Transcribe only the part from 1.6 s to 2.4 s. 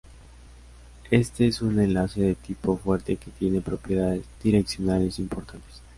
un enlace de